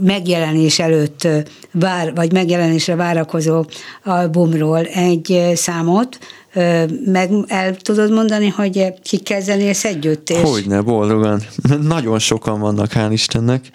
[0.00, 1.28] megjelenés előtt
[1.72, 3.64] vár, vagy megjelenésre várakozó
[4.04, 6.18] albumról egy számot,
[7.04, 10.30] meg el tudod mondani, hogy kikkel zenélsz együtt?
[10.30, 10.40] És...
[10.42, 11.42] Hogyne, boldogan.
[11.82, 13.70] Nagyon sokan vannak, hál' Istennek.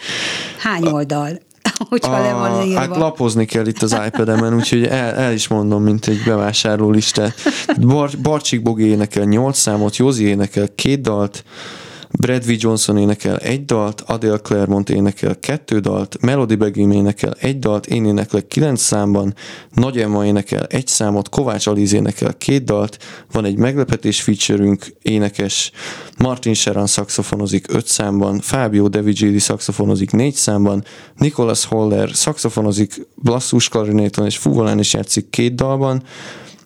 [0.58, 1.40] Hány oldal?
[1.90, 2.80] hogyha a, le van írva.
[2.80, 7.34] Hát lapozni kell itt az iPad-emen, úgyhogy el, el is mondom, mint egy bevásárló listát.
[7.82, 11.44] Bar, Barcsik Bogi énekel 8 számot, Józi énekel két dalt,
[12.24, 17.88] Bradley Johnson énekel egy dalt, Adele Claremont énekel kettő dalt, Melody Begim énekel egy dalt,
[17.88, 19.36] én éneklek kilenc számban,
[19.74, 22.98] Nagy Emma énekel egy számot, Kovács Aliz énekel két dalt,
[23.32, 25.72] van egy meglepetés featurünk, énekes,
[26.18, 30.84] Martin Sheran szakszofonozik öt számban, Fábio De Vigili szakszofonozik négy számban,
[31.18, 36.04] Nicholas Holler szakszofonozik, basszus klarinéton és fúvolán is játszik két dalban,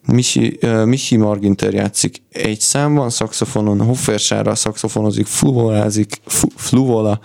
[0.07, 7.19] Michi, uh, Michi Marginter játszik egy számban, szakszofonon, Hoffersára szakszofonozik, fluvolázik, fu, fluvola,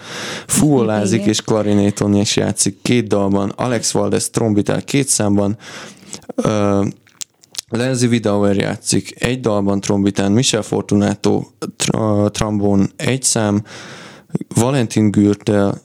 [0.46, 5.58] fuvolázik és klarinéton is játszik két dalban, Alex Valdez trombitál két számban,
[6.36, 6.86] uh,
[7.68, 11.44] Lenzi Vidauer játszik egy dalban trombitán, Michel Fortunato
[11.76, 13.64] tra, trombón egy szám,
[14.54, 15.80] Valentin Gürtel,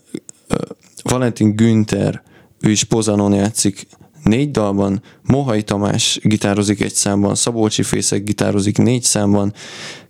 [0.49, 0.57] uh,
[1.03, 2.21] Valentin Günther,
[2.61, 3.87] ő is Pozanon játszik
[4.27, 9.53] négy dalban, Mohai Tamás gitározik egy számban, Szabolcsi Fészek gitározik négy számban,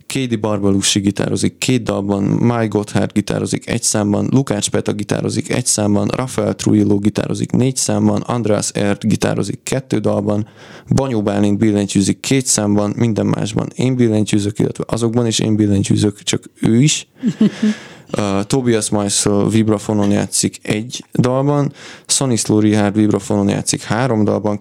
[0.08, 6.08] Kédi Barbalusi gitározik két dalban, Mai Gotthard gitározik egy számban, Lukács Peta gitározik egy számban,
[6.08, 10.48] Rafael Trujillo gitározik négy számban, András Ert gitározik kettő dalban,
[10.94, 16.44] Banyó Bálint billentyűzik két számban, minden másban én billentyűzök, illetve azokban is én billentyűzök, csak
[16.60, 17.06] ő is.
[18.16, 21.72] Uh, Tobias Meissel vibrafonon játszik egy dalban,
[22.06, 24.58] Szaniszló Richard vibrafonon játszik három dalban,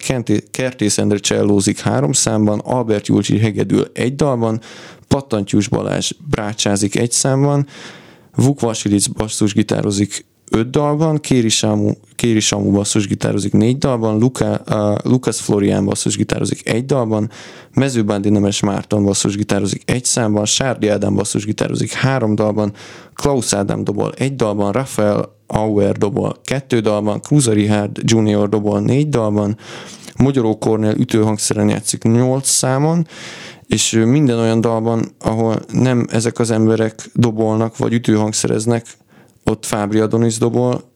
[0.51, 4.61] Kertész Endre csellózik három számban, Albert Julcsi hegedül egy dalban,
[5.07, 7.67] Pattantyús Balázs brácsázik egy számban,
[8.35, 12.39] Vuk Vasilic basszusgitározik öt dalban, Kéri Samu, Kéri
[12.71, 17.29] basszusgitározik négy dalban, Luka, uh, Lukas Florian basszusgitározik egy dalban,
[17.73, 22.73] Mezőbándi Nemes Márton basszusgitározik egy számban, Sárdi Ádám basszusgitározik három dalban,
[23.13, 29.09] Klaus Ádám dobol egy dalban, Rafael Auer dobol kettő dalban, Cruza Richard Junior dobol négy
[29.09, 29.57] dalban,
[30.17, 33.07] Magyaró Kornél ütőhangszeren játszik nyolc számon,
[33.67, 38.85] és minden olyan dalban, ahol nem ezek az emberek dobolnak, vagy ütőhangszereznek,
[39.49, 40.91] ott Fábri Adonis dobol,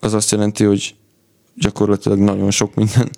[0.00, 0.94] az azt jelenti, hogy
[1.54, 3.08] gyakorlatilag nagyon sok minden.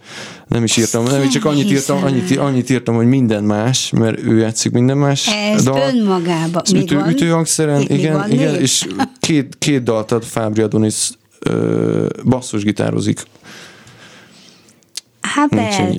[0.49, 4.39] Nem is írtam, nem, csak annyit írtam, annyit, annyit írtam, hogy minden más, mert ő
[4.39, 5.29] játszik minden más.
[5.29, 5.95] Ez dal.
[5.95, 6.63] önmagában.
[6.73, 7.09] Még ütő, van?
[7.09, 8.61] Ütőhangszeren, még igen, igen, még?
[8.61, 8.87] és
[9.21, 13.23] két, két dalt ad Fábri Adonis ö, basszusgitározik.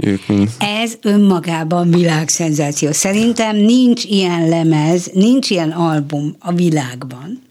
[0.01, 0.49] Ők mind.
[0.82, 2.91] ez önmagában világszenzáció.
[2.91, 7.41] Szerintem nincs ilyen lemez, nincs ilyen album a világban,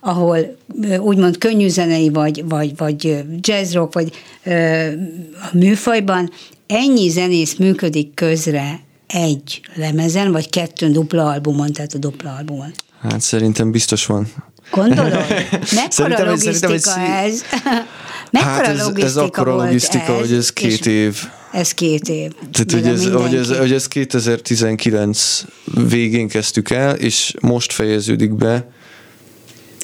[0.00, 0.56] ahol
[0.98, 4.12] úgymond könnyű zenei, vagy, vagy, vagy ö, jazz rock, vagy
[4.44, 4.86] ö,
[5.34, 6.30] a műfajban
[6.66, 12.72] ennyi zenész működik közre egy lemezen, vagy kettőn dupla albumon, tehát a dupla albumon.
[13.00, 14.26] Hát szerintem biztos van.
[14.70, 15.10] Gondolod?
[15.20, 17.40] Mekkora Szerintem ez- szerintem logisztika ez- ez?
[18.32, 21.16] Mekkora Hát ez, ez logisztika akkora volt logisztika, hogy ez két év.
[21.52, 22.32] Ez két év.
[22.52, 25.44] Tehát, hogy ez, hogy, ez, hogy ez 2019
[25.88, 28.70] végén kezdtük el, és most fejeződik be.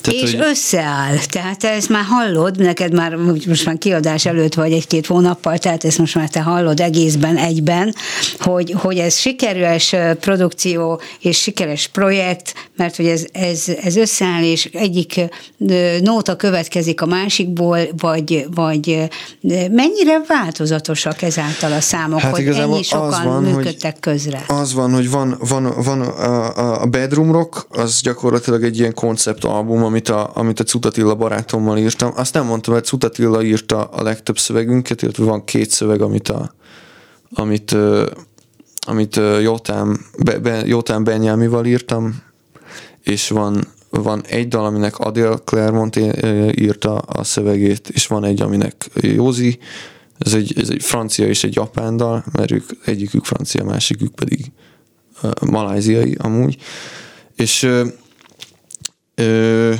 [0.07, 1.17] Tehát, és hogy, összeáll.
[1.31, 3.15] Tehát te ezt már hallod, neked már
[3.47, 7.95] most már kiadás előtt vagy egy-két hónappal, tehát ezt most már te hallod egészben, egyben,
[8.39, 14.65] hogy, hogy ez sikeres produkció és sikeres projekt, mert hogy ez, ez, ez összeáll, és
[14.73, 15.21] egyik
[16.03, 19.09] nóta következik a másikból, vagy, vagy
[19.71, 24.45] mennyire változatosak ezáltal a számok, Hát hogy ennyi sokan van, hogy- működtek közre.
[24.47, 29.83] Az van, hogy van, van, van a, a- Bedroom Rock, az gyakorlatilag egy ilyen konceptalbum,
[29.97, 32.13] amit a, amit a Cutatilla barátommal írtam.
[32.17, 36.55] Azt nem mondtam, hogy Cutatilla írta a legtöbb szövegünket, illetve van két szöveg, amit a,
[37.35, 37.77] amit,
[38.87, 42.23] amit ö, Jotám, Be, Be, Jotám Benyámival írtam,
[43.03, 45.97] és van, van egy dal, aminek Adél Clermont
[46.51, 49.59] írta a szövegét, és van egy, aminek Józi,
[50.19, 54.53] ez egy, ez egy francia és egy japán dal, mert ők egyikük francia, másikük pedig
[55.23, 56.57] uh, maláziai amúgy.
[57.37, 57.87] És ö,
[59.17, 59.75] ö,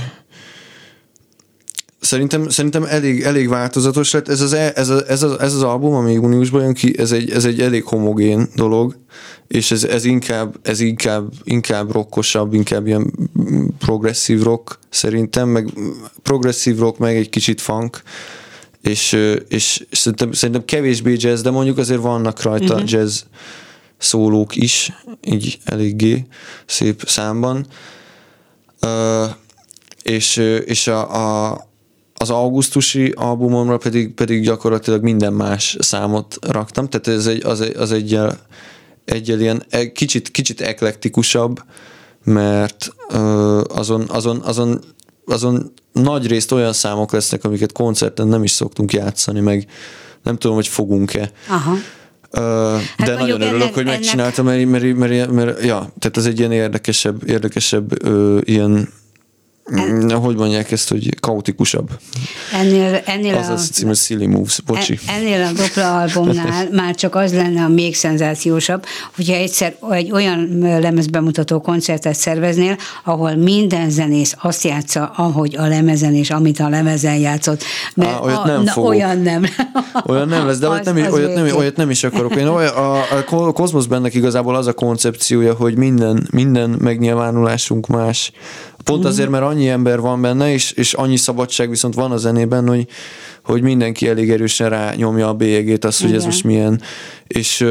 [2.01, 4.29] szerintem, szerintem elég, elég változatos lett.
[4.29, 7.13] Ez az, e- ez, a, ez, az, ez az album, ami júniusban jön ki, ez
[7.13, 8.97] egy, ez egy elég homogén dolog,
[9.49, 13.13] és ez, ez inkább, ez inkább, inkább rockosabb, inkább ilyen
[13.79, 15.69] progresszív rock szerintem, meg
[16.23, 18.03] progresszív rock, meg egy kicsit funk,
[18.83, 19.17] és,
[19.49, 22.91] és szerintem, szerintem kevésbé jazz, de mondjuk azért vannak rajta uh-huh.
[22.91, 23.21] jazz
[23.99, 24.93] szólók is,
[25.25, 26.27] így eléggé
[26.67, 27.67] szép számban.
[30.03, 31.15] És, és a,
[31.51, 31.67] a,
[32.15, 37.77] az augusztusi albumomra pedig, pedig gyakorlatilag minden más számot raktam, tehát ez egy, az egy,
[37.77, 38.19] az egy,
[39.05, 41.63] egy ilyen e- kicsit, kicsit eklektikusabb,
[42.25, 42.93] mert
[43.69, 44.81] azon, azon, azon,
[45.27, 49.67] azon nagy részt olyan számok lesznek, amiket koncerten nem is szoktunk játszani, meg
[50.23, 51.31] nem tudom, hogy fogunk-e.
[51.49, 51.75] Aha.
[52.33, 56.39] Hát de nagyon örülök, ennek- hogy megcsináltam, mert, mert, mert, mert, ja, tehát ez egy
[56.39, 58.89] ilyen érdekesebb, érdekesebb ö, ilyen
[59.75, 61.91] Mm, hogy mondják ezt, hogy kaotikusabb.
[62.53, 64.99] Ennél, ennél Az a, az címe Silly Moves, bocsi.
[65.07, 68.85] En- Ennél a dupla albumnál már csak az lenne a még szenzációsabb,
[69.17, 76.15] hogyha egyszer egy olyan lemezbemutató koncertet szerveznél, ahol minden zenész azt játsza, ahogy a lemezen
[76.15, 77.63] és amit a lemezen játszott.
[77.95, 78.91] Mert Á, olyat a, nem na, fogok.
[78.91, 79.45] Olyan nem.
[80.07, 82.35] Olyan nem lesz, de olyat, Az- nem, is, olyat, nem, olyat nem is akarok.
[82.37, 88.33] Én olyan, a, a Cosmos bennek igazából az a koncepciója, hogy minden, minden megnyilvánulásunk más.
[88.85, 89.09] Pont Mhm.
[89.09, 92.87] azért, mert annyi ember van benne, és, és annyi szabadság viszont van a zenében, hogy,
[93.45, 96.27] hogy mindenki elég erősen rányomja a bélyegét, azt, hogy ez Igen.
[96.27, 96.81] most milyen.
[97.27, 97.65] És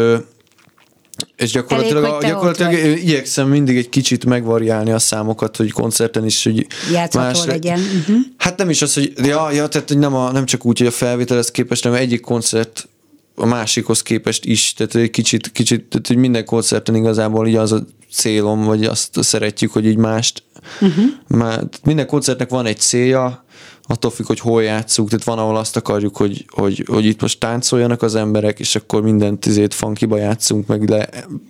[1.36, 6.68] és gyakorlatilag, Elég, gyakorlatilag igyekszem mindig egy kicsit megvariálni a számokat, hogy koncerten is, hogy
[6.92, 7.80] Játszható le- legyen.
[7.80, 8.16] Uh-huh.
[8.38, 10.88] Hát nem is az, hogy ja, ja tehát hogy nem, a, nem csak úgy, hogy
[10.88, 12.88] a felvételhez képest, hanem egyik koncert
[13.36, 17.72] a másikhoz képest is, tehát egy kicsit, kicsit tehát, hogy minden koncerten igazából így az
[17.72, 17.86] a
[18.16, 20.44] célom, vagy azt szeretjük, hogy így mást.
[20.82, 21.06] Uh-huh.
[21.28, 23.46] Már, minden koncertnek van egy célja,
[23.88, 27.40] attól függ, hogy hol játszunk, tehát van, ahol azt akarjuk, hogy, hogy, hogy itt most
[27.40, 31.10] táncoljanak az emberek, és akkor mindent tizét funkiba játszunk, meg le,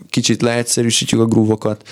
[0.09, 1.88] kicsit leegyszerűsítjük a grúvokat.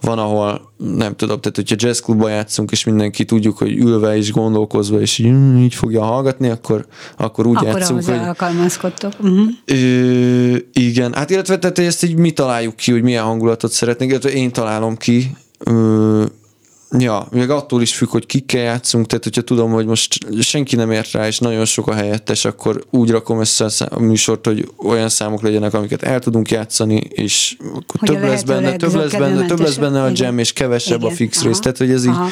[0.00, 5.00] Van, ahol nem tudom, tehát hogyha jazzklubba játszunk, és mindenki tudjuk, hogy ülve és gondolkozva,
[5.00, 6.86] és így, "Mm, így fogja hallgatni, akkor,
[7.16, 9.12] akkor úgy Akkor játszunk, hogy, alkalmazkodtok.
[9.20, 9.48] Uh-huh.
[9.64, 14.30] Ö, igen, hát illetve tehát ezt így mi találjuk ki, hogy milyen hangulatot szeretnénk, illetve
[14.30, 15.36] én találom ki.
[15.58, 16.24] Ö,
[16.98, 20.90] ja, még attól is függ, hogy kikkel játszunk, tehát hogyha tudom, hogy most senki nem
[20.90, 24.68] ért rá, és nagyon sok a helyettes, akkor úgy rakom össze a, a műsort, hogy
[24.76, 28.94] olyan számok legyenek, amiket el tudunk játszani, és akkor Hogy a több lesz benne, több
[28.94, 31.16] lesz benne, több lesz benne a jam, és kevesebb a Igen.
[31.16, 31.46] fix Aha.
[31.46, 32.28] rész, tehát hogy ez így Aha,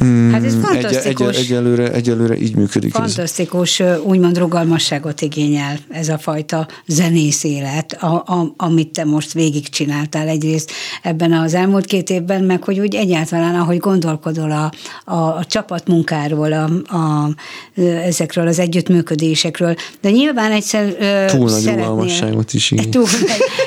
[0.00, 0.30] aha.
[0.30, 1.36] Hát ez egy, egy, fantasztikus.
[1.36, 2.94] egyelőre, egyelőre így működik.
[2.94, 3.00] ez.
[3.00, 9.32] Fantasztikus, ö, úgymond rugalmasságot igényel ez a fajta zenész élet, a, a, amit te most
[9.32, 10.70] végigcsináltál egyrészt
[11.02, 14.72] ebben az elmúlt két évben, meg hogy úgy egyáltalán, ahogy gondolkodol a,
[15.12, 17.28] a, a csapatmunkáról, a, a,
[17.82, 20.94] ezekről az együttműködésekről, de nyilván egyszer
[21.26, 22.90] Túl nagy rugalmasságot is, igen.
[22.90, 23.06] Túl,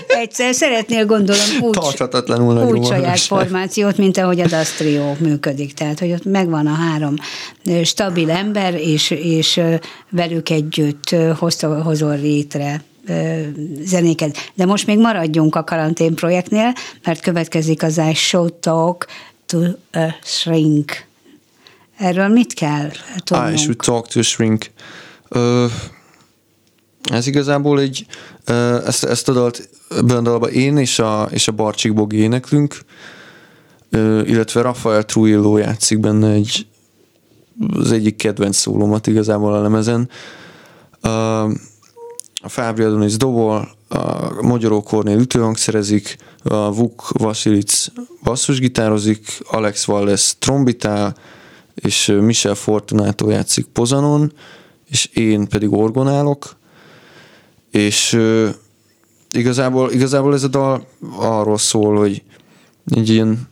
[0.08, 5.74] egyszer szeretnél gondolom úgy, Tarthatatlanul nagy úgy saját formációt, mint ahogy a Das Trio működik.
[5.74, 7.16] Tehát, hogy ott megvan a három
[7.84, 9.62] stabil ember, és, és
[10.10, 12.84] velük együtt hozta, hozol létre
[13.80, 14.38] zenéket.
[14.54, 19.06] De most még maradjunk a karantén projektnél, mert következik az I Show Talk
[19.46, 19.60] to
[19.92, 21.06] a Shrink.
[21.98, 22.92] Erről mit kell
[23.24, 23.54] tudnunk?
[23.54, 24.66] I should talk to a shrink.
[25.30, 25.72] Uh,
[27.12, 28.06] ez igazából egy,
[28.86, 32.78] ezt, ezt a dalt ebben a dalban én és a, és a Barcsik Bogi éneklünk,
[34.26, 36.68] illetve Rafael Trujillo játszik benne egy,
[37.74, 40.10] az egyik kedvenc szólómat igazából a lemezen.
[42.42, 47.88] A Fábri Adonis dobol, a Magyaró Kornél ütőhangszerezik, a Vuk Vasilic
[48.24, 51.16] basszusgitározik, Alex Wallace trombitál,
[51.76, 54.34] és Michel Fortunato játszik pozanon,
[54.90, 56.56] és én pedig orgonálok,
[57.72, 58.20] és
[59.32, 62.24] igazából, igazából ez a dal arról szól, hogy
[62.86, 63.50] egy ilyen,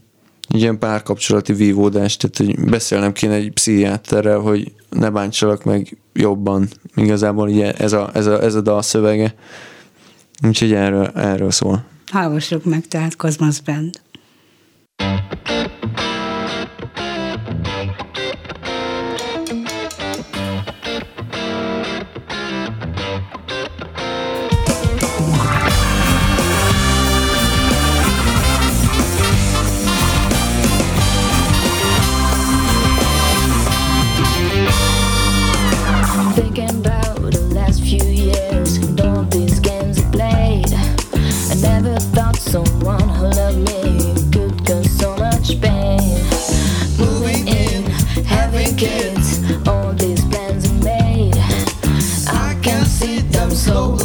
[0.49, 6.67] egy ilyen párkapcsolati vívódás, tehát hogy beszélnem kéne egy pszichiáterrel, hogy ne bántsalak meg jobban.
[6.95, 9.35] Igazából ugye ez a, ez a, ez a dal szövege.
[10.47, 11.85] Úgyhogy erről, erről szól.
[12.11, 14.01] Hallgassuk meg tehát Cosmos Band.
[53.55, 54.04] So.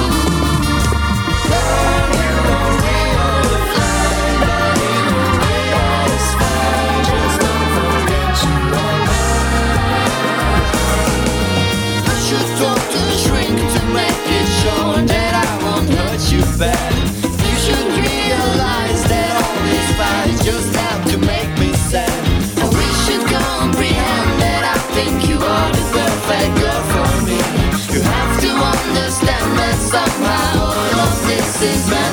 [29.91, 32.10] somehow of this is.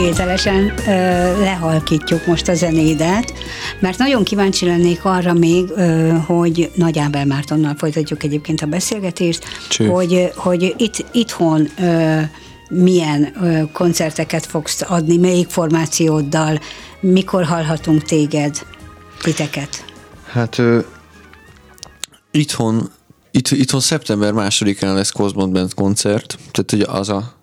[0.00, 0.90] Kivételesen ö,
[1.40, 3.32] lehalkítjuk most a zenédet,
[3.80, 9.44] mert nagyon kíváncsi lennék arra még, ö, hogy Nagy Ábel Mártonnal folytatjuk egyébként a beszélgetést,
[9.68, 9.86] Cső.
[9.86, 12.20] hogy, hogy itt, itthon ö,
[12.70, 16.60] milyen ö, koncerteket fogsz adni, melyik formációddal,
[17.00, 18.66] mikor hallhatunk téged,
[19.22, 19.84] titeket.
[20.26, 20.78] Hát ö,
[22.30, 22.90] itthon,
[23.30, 27.34] itt, itthon szeptember másodikán lesz Cosmos Band koncert, tehát ugye az a,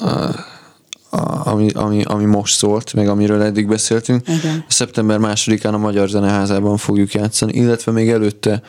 [0.00, 0.56] a
[1.10, 4.28] ami, ami, ami, most szólt, meg amiről eddig beszéltünk.
[4.28, 4.64] Igen.
[4.68, 8.62] Szeptember másodikán a Magyar Zeneházában fogjuk játszani, illetve még előtte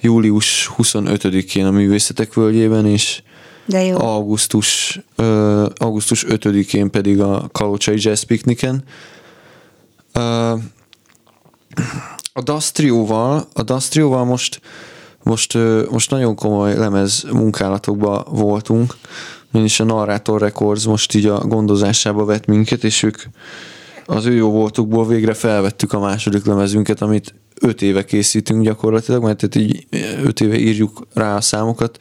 [0.00, 3.22] július 25-én a Művészetek Völgyében, és
[3.66, 3.98] De jó.
[3.98, 8.82] augusztus, ö, augusztus 5-én pedig a Kalocsai Jazz Picnicen.
[10.12, 10.54] Ö,
[12.32, 14.60] a Dastrióval, a Dastrióval most,
[15.22, 15.58] most,
[15.90, 18.94] most nagyon komoly lemez munkálatokban voltunk,
[19.52, 23.16] is a Narrator Records most így a gondozásába vett minket, és ők
[24.06, 29.38] az ő jó voltukból végre felvettük a második lemezünket, amit öt éve készítünk gyakorlatilag, mert
[29.38, 29.86] tehát így
[30.24, 31.98] öt éve írjuk rá a számokat,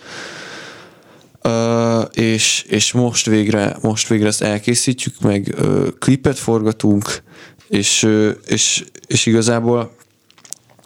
[1.43, 7.23] Uh, és, és most végre, most végre ezt elkészítjük, meg uh, klipet forgatunk,
[7.67, 9.91] és, uh, és, és igazából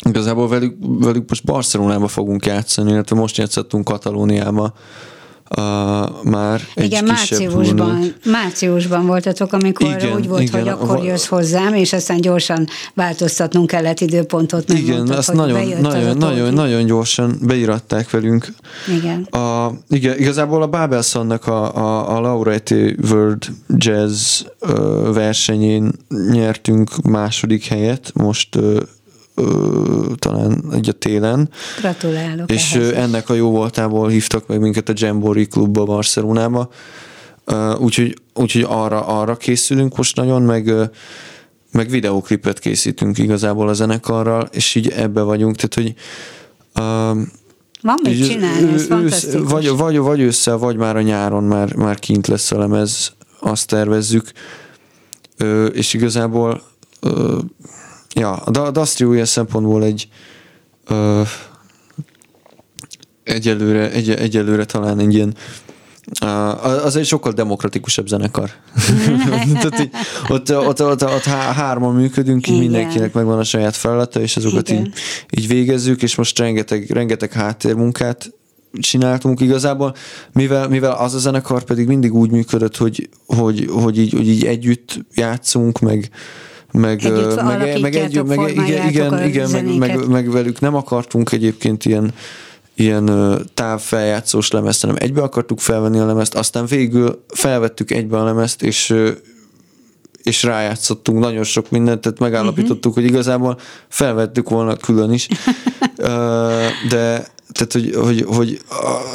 [0.09, 4.73] igazából velük, velük most Barcelonába fogunk játszani, illetve most játszottunk Katalóniába
[5.57, 7.73] uh, már egy Igen, kisebb turnét.
[7.75, 12.21] márciusban, márciusban voltatok, amikor Igen, úgy volt, igen, hogy akkor va- jössz hozzám, és aztán
[12.21, 14.69] gyorsan változtatnunk kellett időpontot.
[14.69, 18.47] Igen, megmondtad, azt hogy nagyon, bejött az a nagyon, nagyon, nagyon gyorsan beiratták velünk.
[18.97, 19.21] Igen.
[19.23, 25.91] A, igen, igazából a Babelsonnak a, a, a Laureate World Jazz ö, versenyén
[26.31, 28.81] nyertünk második helyet, most ö,
[30.15, 34.93] talán egy a télen, Gratulálok és ehhez ennek a jó voltából hívtak meg minket a
[34.95, 36.69] Jamboree klubba Barcelonába,
[37.77, 40.73] úgyhogy, úgyhogy arra, arra készülünk most nagyon, meg
[41.71, 45.95] meg videóklipet készítünk igazából a zenekarral, és így ebbe vagyunk, tehát hogy
[47.81, 51.99] Van mit csinálni, ez ősz- vagy, vagy, vagy ősszel, vagy már a nyáron már, már
[51.99, 54.31] kint lesz a lemez, azt tervezzük.
[55.73, 56.61] És igazából
[58.13, 60.07] ja, a Dastrio ilyen szempontból egy
[60.87, 61.21] ö,
[63.23, 65.35] egyelőre, egy, egyelőre talán egy ilyen
[66.83, 68.49] az egy sokkal demokratikusabb zenekar.
[69.61, 69.89] Tehát, így,
[70.27, 74.69] ott, ott, ott, ott há- hárman működünk, így mindenkinek megvan a saját feladata, és azokat
[74.69, 74.85] Igen.
[74.85, 74.93] így,
[75.29, 78.31] így végezzük, és most rengeteg, rengeteg háttérmunkát
[78.79, 79.95] csináltunk igazából,
[80.33, 84.45] mivel, mivel az a zenekar pedig mindig úgy működött, hogy, hogy, hogy, így, hogy így
[84.45, 86.09] együtt játszunk, meg
[86.71, 90.59] meg, meg, meg, meg, igen, igen, igen meg, meg, meg, velük.
[90.59, 92.13] Nem akartunk egyébként ilyen
[92.75, 98.63] ilyen távfeljátszós lemezt, hanem egybe akartuk felvenni a lemezt, aztán végül felvettük egybe a lemezt,
[98.63, 98.95] és
[100.23, 105.27] és rájátszottunk nagyon sok mindent, tehát megállapítottuk, hogy igazából felvettük volna külön is,
[106.89, 107.27] de
[107.65, 108.61] tehát, hogy, hogy, hogy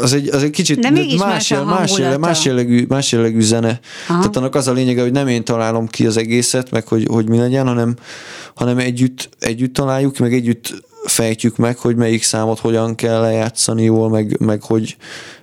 [0.00, 3.12] az, egy, az egy kicsit De mégis más más, jel, más, jel, más, jellegű, más
[3.12, 3.80] jellegű zene.
[4.08, 4.18] Aha.
[4.18, 7.28] Tehát annak az a lényege, hogy nem én találom ki az egészet, meg hogy, hogy
[7.28, 7.96] mi legyen, hanem,
[8.54, 10.74] hanem együtt, együtt találjuk, meg együtt
[11.04, 14.96] fejtjük meg, hogy melyik számot hogyan kell lejátszani jól, meg, meg hogy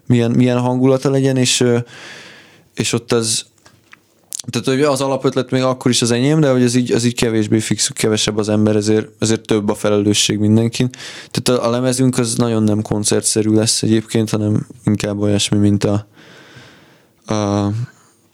[0.06, 1.64] milyen, milyen hangulata legyen, és,
[2.76, 3.46] és ott az,
[4.50, 7.16] tehát hogy az alapötlet még akkor is az enyém, de hogy ez így, az így
[7.16, 10.90] kevésbé fix, kevesebb az ember, ezért, ezért több a felelősség mindenkin.
[11.32, 16.08] Tehát a, a lemezünk az nagyon nem koncertszerű lesz egyébként, hanem inkább olyasmi, mint a,
[17.34, 17.70] a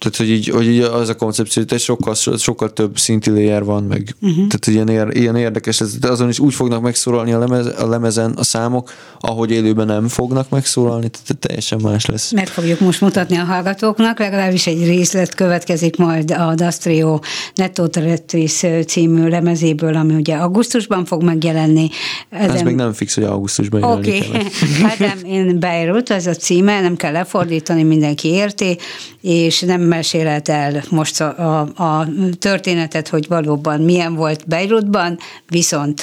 [0.00, 3.84] tehát, hogy így, hogy így az a koncepció, hogy sokkal, sokkal több szinti layer van,
[3.84, 4.46] meg uh-huh.
[4.46, 7.88] tehát ilyen, ér, ilyen érdekes, ez, de azon is úgy fognak megszólalni a, lemez, a
[7.88, 12.32] lemezen a számok, ahogy élőben nem fognak megszólalni, tehát teljesen más lesz.
[12.32, 17.18] Meg fogjuk most mutatni a hallgatóknak, legalábbis egy részlet következik majd a Dastrio
[17.54, 21.90] Netto Teretris című lemezéből, ami ugye augusztusban fog megjelenni.
[22.30, 24.42] Ez még nem fix, hogy augusztusban Oké, okay.
[24.86, 28.78] hát nem, én Beirut, ez a címe, nem kell lefordítani, mindenki érti,
[29.20, 35.18] és nem mesélhet el most a, a, a történetet, hogy valóban milyen volt Beirutban,
[35.48, 36.02] viszont,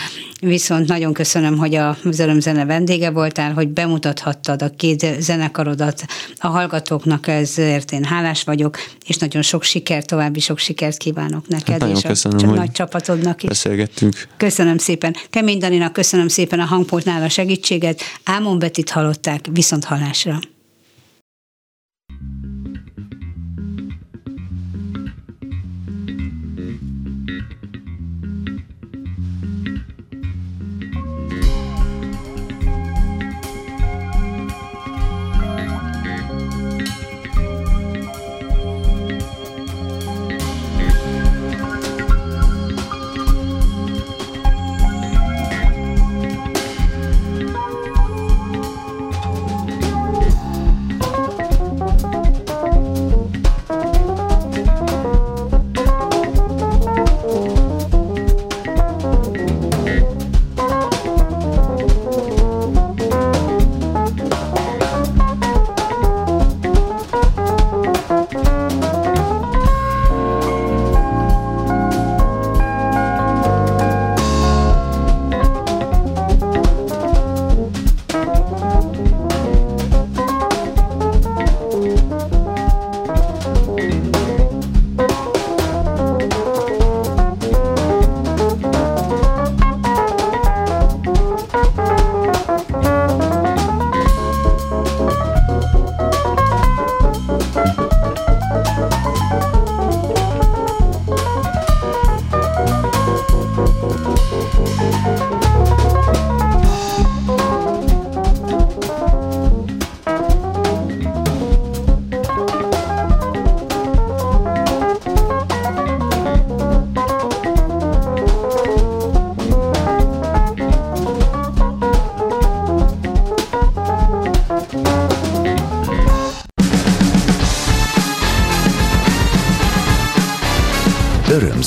[0.40, 6.04] viszont nagyon köszönöm, hogy a Zene vendége voltál, hogy bemutathattad a két zenekarodat
[6.36, 11.68] a hallgatóknak, ezért én hálás vagyok, és nagyon sok sikert, további sok sikert kívánok neked,
[11.68, 13.48] Hát nagyon és a köszönöm, csak hogy nagy csapatodnak is.
[13.48, 14.28] Beszélgettünk.
[14.36, 15.16] Köszönöm szépen.
[15.30, 18.00] Kemény Daninak köszönöm szépen a hangpultnál a segítséget.
[18.24, 20.38] Ámon Betit hallották, viszont hallásra.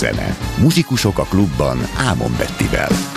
[0.02, 0.36] Zene.
[0.62, 3.11] Muzsikusok a klubban Ámon Bettivel.